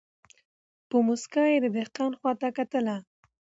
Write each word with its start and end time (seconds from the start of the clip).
په 0.89 0.97
موسکا 1.07 1.43
یې 1.51 1.57
د 1.63 1.65
دهقان 1.77 2.11
خواته 2.19 2.49
کتله 2.57 2.95